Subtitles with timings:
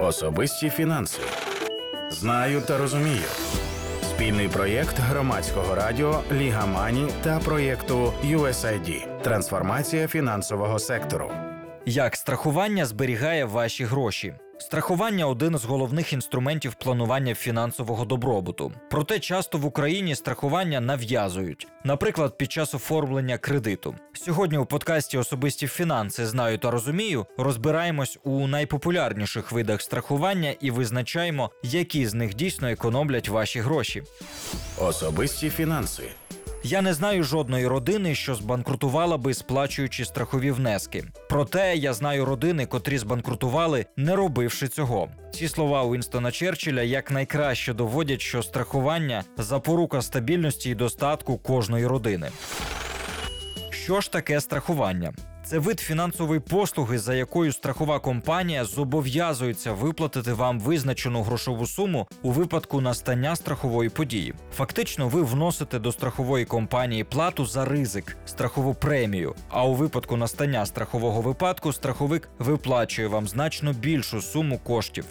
[0.00, 1.20] Особисті фінанси.
[2.10, 3.24] Знаю та розумію.
[4.02, 11.30] Спільний проєкт громадського радіо Ліга Мані та проєкту USAID Трансформація фінансового сектору.
[11.86, 14.34] Як страхування зберігає ваші гроші?
[14.60, 18.72] Страхування один з головних інструментів планування фінансового добробуту.
[18.90, 23.94] Проте часто в Україні страхування нав'язують, наприклад, під час оформлення кредиту.
[24.12, 27.26] Сьогодні у подкасті Особисті фінанси знаю та розумію.
[27.38, 34.02] Розбираємось у найпопулярніших видах страхування і визначаємо, які з них дійсно економлять ваші гроші.
[34.78, 36.02] Особисті фінанси.
[36.62, 41.04] Я не знаю жодної родини, що збанкрутувала би сплачуючи страхові внески.
[41.28, 45.08] Проте я знаю родини, котрі збанкрутували, не робивши цього.
[45.34, 52.30] Ці слова Уінстона Черчилля якнайкраще доводять, що страхування запорука стабільності і достатку кожної родини.
[53.70, 55.12] Що ж таке страхування?
[55.48, 62.30] Це вид фінансової послуги, за якою страхова компанія зобов'язується виплатити вам визначену грошову суму у
[62.30, 64.34] випадку настання страхової події.
[64.56, 69.34] Фактично, ви вносите до страхової компанії плату за ризик, страхову премію.
[69.48, 75.04] А у випадку настання страхового випадку страховик виплачує вам значно більшу суму коштів.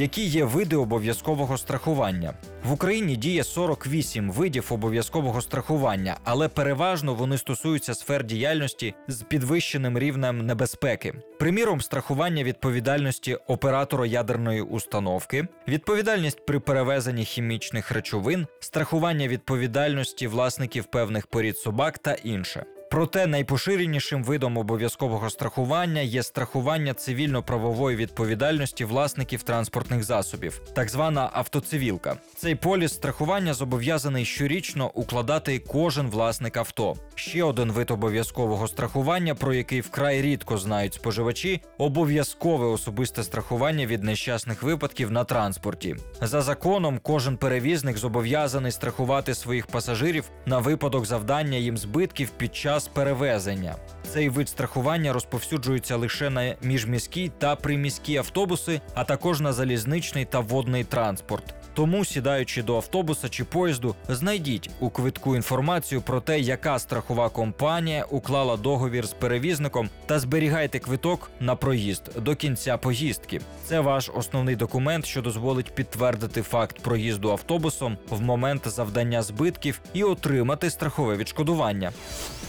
[0.00, 2.34] Які є види обов'язкового страхування?
[2.64, 9.98] В Україні діє 48 видів обов'язкового страхування, але переважно вони стосуються сфер діяльності з підвищеним
[9.98, 11.14] рівнем небезпеки.
[11.38, 21.26] Приміром, страхування відповідальності оператора ядерної установки, відповідальність при перевезенні хімічних речовин, страхування відповідальності власників певних
[21.26, 22.64] порід собак та інше.
[22.90, 32.16] Проте найпоширенішим видом обов'язкового страхування є страхування цивільно-правової відповідальності власників транспортних засобів, так звана автоцивілка.
[32.36, 36.94] Цей поліс страхування зобов'язаний щорічно укладати кожен власник авто.
[37.14, 44.02] Ще один вид обов'язкового страхування, про який вкрай рідко знають споживачі, обов'язкове особисте страхування від
[44.02, 45.96] нещасних випадків на транспорті.
[46.20, 52.73] За законом, кожен перевізник зобов'язаний страхувати своїх пасажирів на випадок завдання їм збитків під час
[52.82, 53.76] перевезення.
[54.08, 60.40] Цей вид страхування розповсюджується лише на міжміські та приміські автобуси, а також на залізничний та
[60.40, 61.54] водний транспорт.
[61.74, 68.04] Тому, сідаючи до автобуса чи поїзду, знайдіть у квитку інформацію про те, яка страхова компанія
[68.10, 73.40] уклала договір з перевізником, та зберігайте квиток на проїзд до кінця поїздки.
[73.64, 80.04] Це ваш основний документ, що дозволить підтвердити факт проїзду автобусом в момент завдання збитків і
[80.04, 81.92] отримати страхове відшкодування.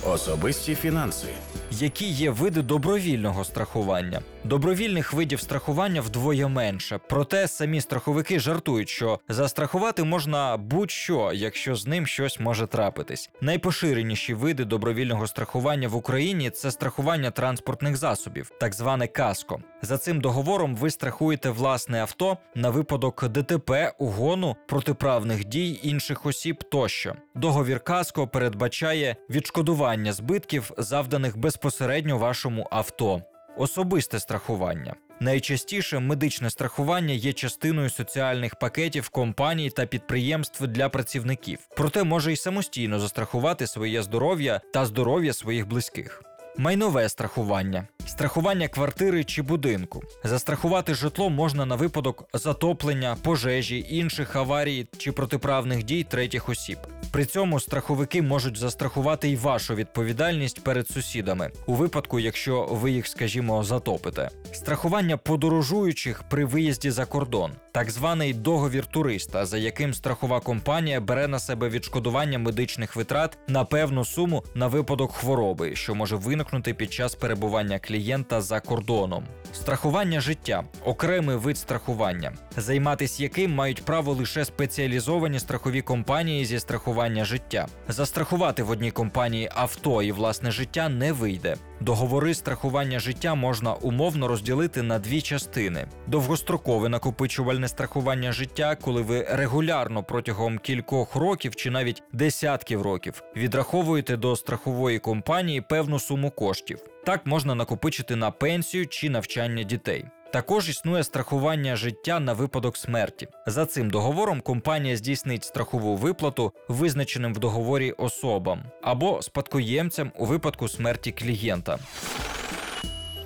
[0.08, 1.28] Особисті фінанси.
[1.72, 4.22] Які є види добровільного страхування?
[4.46, 7.00] Добровільних видів страхування вдвоє менше.
[7.10, 13.30] Проте самі страховики жартують, що застрахувати можна будь-що, якщо з ним щось може трапитись.
[13.42, 19.60] Найпоширеніші види добровільного страхування в Україні це страхування транспортних засобів, так зване каско.
[19.82, 26.64] За цим договором ви страхуєте власне авто на випадок ДТП, угону, протиправних дій інших осіб
[26.64, 27.16] тощо.
[27.36, 33.22] Договір каско передбачає відшкодування збитків, завданих безпосередньо вашому авто.
[33.58, 34.96] Особисте страхування.
[35.20, 42.36] Найчастіше медичне страхування є частиною соціальних пакетів компаній та підприємств для працівників, проте може й
[42.36, 46.24] самостійно застрахувати своє здоров'я та здоров'я своїх близьких.
[46.58, 50.04] Майнове страхування, страхування квартири чи будинку.
[50.24, 56.78] Застрахувати житло можна на випадок затоплення, пожежі, інших аварій чи протиправних дій третіх осіб.
[57.12, 63.08] При цьому страховики можуть застрахувати й вашу відповідальність перед сусідами у випадку, якщо ви їх,
[63.08, 64.30] скажімо, затопите.
[64.52, 71.28] Страхування подорожуючих при виїзді за кордон, так званий договір туриста, за яким страхова компанія бере
[71.28, 76.94] на себе відшкодування медичних витрат на певну суму на випадок хвороби, що може виникнути під
[76.94, 79.24] час перебування клієнта за кордоном.
[79.54, 87.26] Страхування життя окремий вид страхування, займатися яким мають право лише спеціалізовані страхові компанії зі страхування
[87.26, 87.68] життя.
[87.88, 91.56] Застрахувати в одній компанії авто і власне життя не вийде.
[91.80, 99.28] Договори страхування життя можна умовно розділити на дві частини: довгострокове накопичувальне страхування життя, коли ви
[99.30, 106.80] регулярно протягом кількох років чи навіть десятків років відраховуєте до страхової компанії певну суму коштів.
[107.06, 110.06] Так можна накопичити на пенсію чи навчання дітей.
[110.36, 113.28] Також існує страхування життя на випадок смерті.
[113.48, 120.68] За цим договором компанія здійснить страхову виплату визначеним в договорі особам або спадкоємцям у випадку
[120.68, 121.80] смерті клієнта.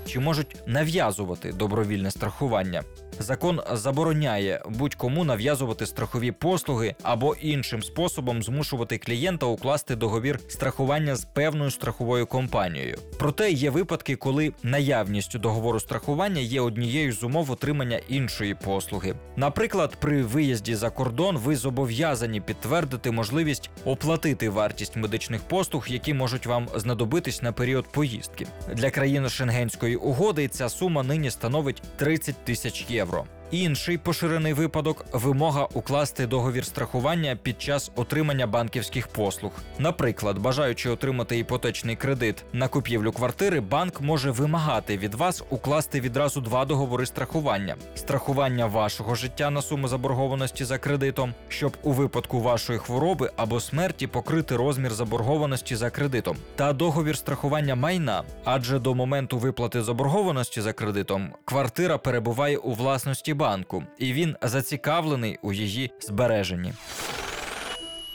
[0.08, 2.84] Чи можуть нав'язувати добровільне страхування?
[3.20, 11.26] Закон забороняє будь-кому нав'язувати страхові послуги або іншим способом змушувати клієнта укласти договір страхування з
[11.26, 12.98] певною страховою компанією.
[13.20, 19.16] Проте є випадки, коли наявність договору страхування є однією з умов отримання іншої послуги.
[19.36, 26.46] Наприклад, при виїзді за кордон ви зобов'язані підтвердити можливість оплатити вартість медичних послуг, які можуть
[26.46, 28.48] вам знадобитись на період поїздки.
[28.74, 33.39] Для країн Шенгенської угоди ця сума нині становить 30 тисяч євро євро.
[33.52, 39.52] Інший поширений випадок вимога укласти договір страхування під час отримання банківських послуг.
[39.80, 46.42] Наприклад, бажаючи отримати іпотечний кредит на купівлю квартири, банк може вимагати від вас укласти відразу
[46.42, 52.80] два договори страхування: страхування вашого життя на суму заборгованості за кредитом, щоб у випадку вашої
[52.80, 59.38] хвороби або смерті покрити розмір заборгованості за кредитом, та договір страхування майна, адже до моменту
[59.38, 66.74] виплати заборгованості за кредитом квартира перебуває у власності банку, і він зацікавлений у її збереженні.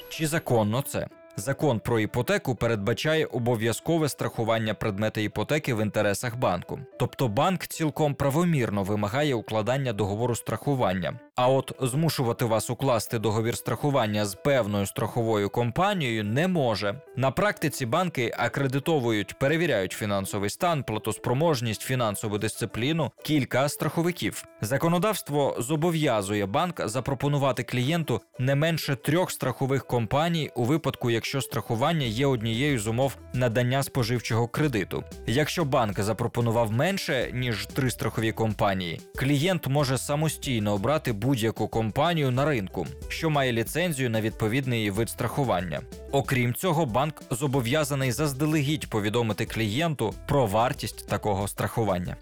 [0.09, 1.09] Чи законно це?
[1.37, 6.79] Закон про іпотеку передбачає обов'язкове страхування предмета іпотеки в інтересах банку.
[6.99, 11.19] Тобто банк цілком правомірно вимагає укладання договору страхування.
[11.37, 17.01] А от змушувати вас укласти договір страхування з певною страховою компанією не може.
[17.17, 24.45] На практиці банки акредитовують, перевіряють фінансовий стан, платоспроможність, фінансову дисципліну кілька страховиків.
[24.61, 32.27] Законодавство зобов'язує банк запропонувати клієнту не менше трьох страхових компаній у випадку, якщо страхування є
[32.27, 35.05] однією з умов надання споживчого кредиту.
[35.27, 42.45] Якщо банк запропонував менше ніж три страхові компанії, клієнт може самостійно обрати будь-яку компанію на
[42.45, 45.81] ринку, що має ліцензію на відповідний вид страхування.
[46.13, 52.17] Окрім цього, банк зобов'язаний заздалегідь повідомити клієнту про вартість такого страхування.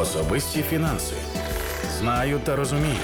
[0.00, 1.14] Особисті фінанси.
[1.98, 3.02] Знаю та розумію.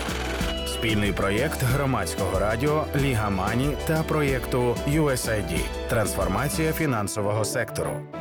[0.66, 5.60] Спільний проєкт громадського радіо Ліга Мані та проєкту USAID.
[5.88, 8.17] Трансформація фінансового сектору.